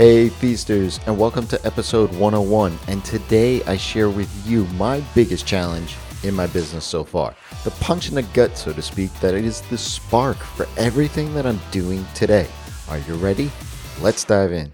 [0.00, 2.78] Hey, feasters, and welcome to episode 101.
[2.88, 7.34] And today I share with you my biggest challenge in my business so far.
[7.64, 11.34] The punch in the gut, so to speak, that it is the spark for everything
[11.34, 12.48] that I'm doing today.
[12.88, 13.50] Are you ready?
[14.00, 14.72] Let's dive in.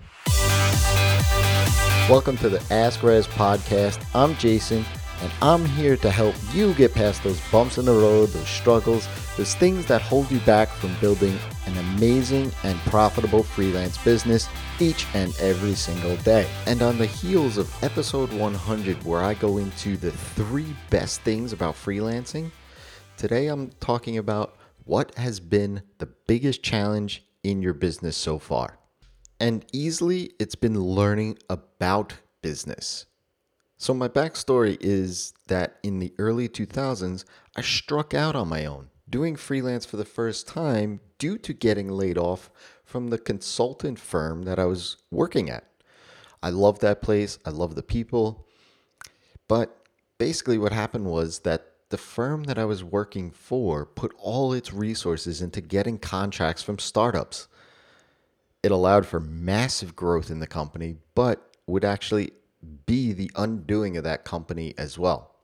[2.08, 4.06] Welcome to the Ask Rez podcast.
[4.14, 4.84] I'm Jason,
[5.22, 9.08] and I'm here to help you get past those bumps in the road, those struggles,
[9.36, 14.48] those things that hold you back from building an amazing and profitable freelance business
[14.78, 16.48] each and every single day.
[16.66, 21.52] And on the heels of episode 100, where I go into the three best things
[21.52, 22.50] about freelancing,
[23.16, 28.78] today I'm talking about what has been the biggest challenge in your business so far.
[29.40, 33.06] And easily, it's been learning about business.
[33.78, 38.88] So, my backstory is that in the early 2000s, I struck out on my own,
[39.08, 42.50] doing freelance for the first time due to getting laid off
[42.84, 45.64] from the consultant firm that I was working at.
[46.42, 48.46] I loved that place, I loved the people.
[49.46, 49.76] But
[50.16, 54.72] basically, what happened was that the firm that I was working for put all its
[54.72, 57.46] resources into getting contracts from startups.
[58.62, 62.32] It allowed for massive growth in the company, but would actually
[62.86, 65.36] be the undoing of that company as well.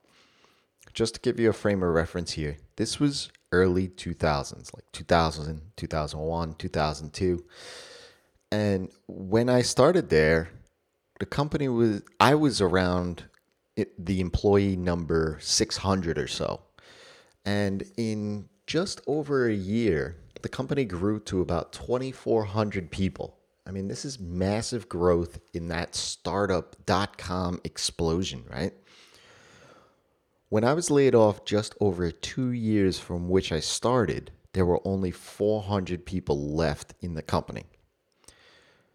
[0.93, 5.61] Just to give you a frame of reference here, this was early 2000s, like 2000,
[5.75, 7.45] 2001, 2002.
[8.51, 10.49] And when I started there,
[11.19, 13.25] the company was, I was around
[13.97, 16.61] the employee number 600 or so.
[17.45, 23.37] And in just over a year, the company grew to about 2,400 people.
[23.65, 28.73] I mean, this is massive growth in that startup.com explosion, right?
[30.49, 34.85] When I was laid off just over two years from which I started, there were
[34.85, 37.63] only 400 people left in the company.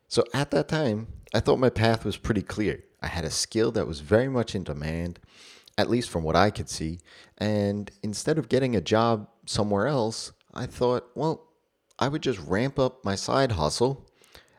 [0.06, 2.84] So at that time, I thought my path was pretty clear.
[3.02, 5.18] I had a skill that was very much in demand,
[5.76, 7.00] at least from what I could see.
[7.38, 11.48] And instead of getting a job somewhere else, I thought, well,
[11.98, 14.07] I would just ramp up my side hustle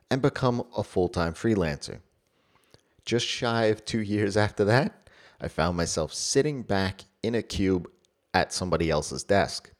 [0.09, 1.99] and become a full time freelancer.
[3.05, 5.09] Just shy of two years after that,
[5.41, 7.89] I found myself sitting back in a cube
[8.33, 9.71] at somebody else's desk.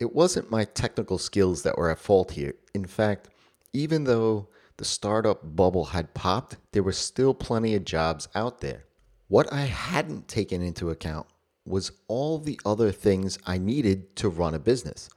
[0.00, 2.54] It wasn't my technical skills that were at fault here.
[2.74, 3.28] In fact,
[3.72, 4.48] even though
[4.78, 8.84] the startup bubble had popped, there were still plenty of jobs out there.
[9.28, 11.26] What I hadn't taken into account
[11.64, 15.08] was all the other things I needed to run a business.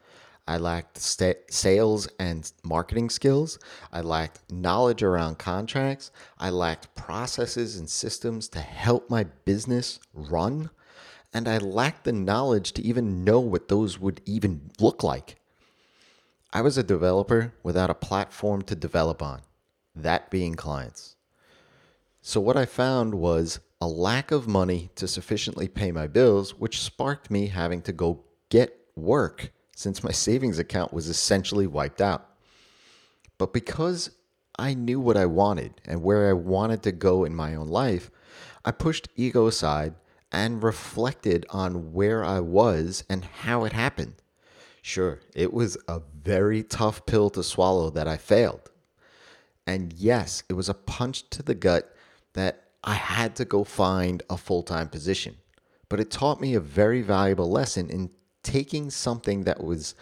[0.47, 3.57] I lacked st- sales and marketing skills.
[3.91, 6.11] I lacked knowledge around contracts.
[6.38, 10.69] I lacked processes and systems to help my business run.
[11.34, 15.38] And I lacked the knowledge to even know what those would even look like.
[16.53, 19.41] I was a developer without a platform to develop on,
[19.95, 21.16] that being clients.
[22.22, 26.81] So, what I found was a lack of money to sufficiently pay my bills, which
[26.81, 32.27] sparked me having to go get work since my savings account was essentially wiped out.
[33.37, 34.09] But because
[34.57, 38.09] I knew what I wanted and where I wanted to go in my own life,
[38.63, 39.93] I pushed ego aside
[40.31, 44.15] and reflected on where I was and how it happened.
[44.81, 48.71] Sure, it was a very tough pill to swallow that I failed.
[49.67, 51.93] And yes, it was a punch to the gut
[52.33, 55.35] that I had to go find a full time position.
[55.89, 58.09] But it taught me a very valuable lesson in
[58.45, 59.95] taking something that was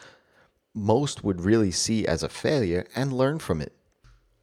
[0.76, 3.74] most would really see as a failure and learn from it.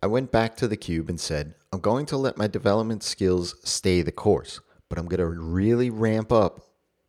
[0.03, 3.55] I went back to the cube and said, I'm going to let my development skills
[3.63, 6.63] stay the course, but I'm going to really ramp up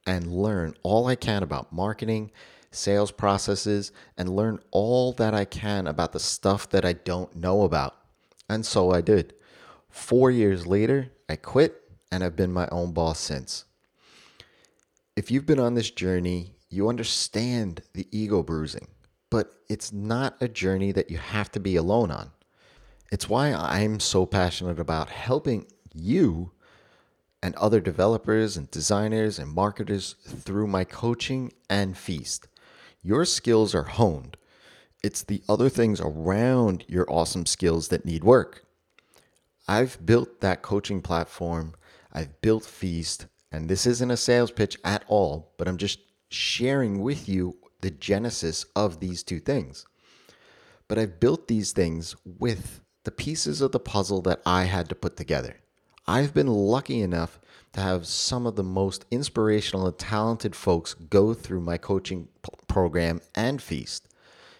[0.05, 2.31] and learn all I can about marketing,
[2.71, 7.63] sales processes, and learn all that I can about the stuff that I don't know
[7.63, 7.95] about.
[8.49, 9.33] And so I did.
[9.89, 11.81] Four years later, I quit
[12.11, 13.65] and I've been my own boss since.
[15.15, 18.87] If you've been on this journey, you understand the ego bruising,
[19.29, 22.31] but it's not a journey that you have to be alone on.
[23.11, 26.51] It's why I'm so passionate about helping you
[27.43, 32.47] and other developers and designers and marketers through my coaching and feast.
[33.03, 34.37] Your skills are honed.
[35.03, 38.63] It's the other things around your awesome skills that need work.
[39.67, 41.73] I've built that coaching platform.
[42.13, 45.99] I've built Feast, and this isn't a sales pitch at all, but I'm just
[46.31, 49.85] sharing with you the genesis of these two things.
[50.87, 54.95] But I've built these things with the pieces of the puzzle that I had to
[54.95, 55.57] put together.
[56.07, 57.39] I've been lucky enough
[57.73, 62.51] to have some of the most inspirational and talented folks go through my coaching p-
[62.67, 64.07] program and feast.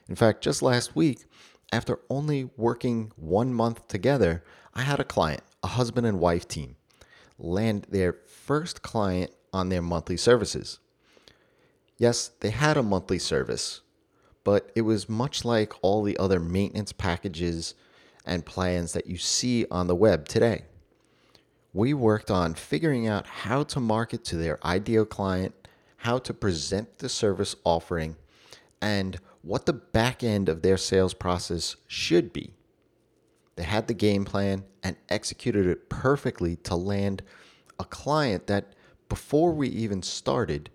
[0.07, 1.25] In fact, just last week,
[1.71, 4.44] after only working one month together,
[4.74, 6.75] I had a client, a husband and wife team,
[7.38, 10.79] land their first client on their monthly services.
[12.01, 13.81] Yes, they had a monthly service,
[14.44, 17.75] but it was much like all the other maintenance packages
[18.25, 20.63] and plans that you see on the web today.
[21.74, 25.53] We worked on figuring out how to market to their ideal client,
[25.98, 28.15] how to present the service offering,
[28.81, 32.56] and what the back end of their sales process should be.
[33.57, 37.21] They had the game plan and executed it perfectly to land
[37.77, 38.74] a client that
[39.07, 40.71] before we even started,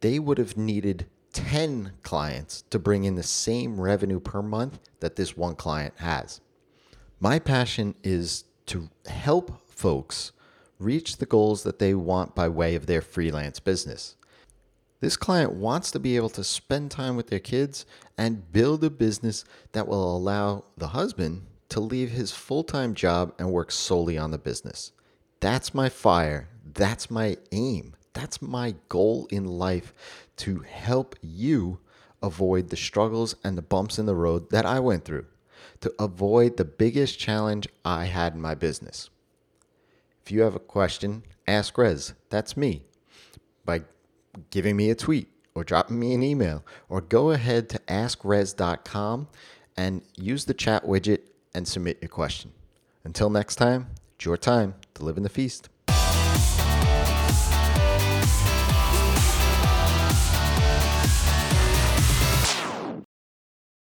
[0.00, 5.16] they would have needed 10 clients to bring in the same revenue per month that
[5.16, 6.40] this one client has.
[7.20, 10.32] My passion is to help folks
[10.78, 14.16] reach the goals that they want by way of their freelance business.
[15.00, 17.86] This client wants to be able to spend time with their kids
[18.16, 23.32] and build a business that will allow the husband to leave his full time job
[23.38, 24.92] and work solely on the business.
[25.40, 26.48] That's my fire.
[26.64, 27.94] That's my aim.
[28.18, 29.94] That's my goal in life
[30.38, 31.78] to help you
[32.20, 35.26] avoid the struggles and the bumps in the road that I went through,
[35.82, 39.08] to avoid the biggest challenge I had in my business.
[40.24, 42.14] If you have a question, ask Rez.
[42.28, 42.82] That's me.
[43.64, 43.82] By
[44.50, 49.28] giving me a tweet or dropping me an email, or go ahead to askrez.com
[49.76, 51.20] and use the chat widget
[51.54, 52.50] and submit your question.
[53.04, 55.68] Until next time, it's your time to live in the feast.